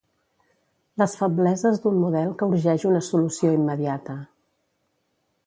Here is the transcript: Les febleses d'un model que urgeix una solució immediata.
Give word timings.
Les 1.01 1.13
febleses 1.19 1.81
d'un 1.83 1.99
model 2.05 2.33
que 2.39 2.49
urgeix 2.55 2.87
una 2.93 3.03
solució 3.09 3.53
immediata. 3.59 4.19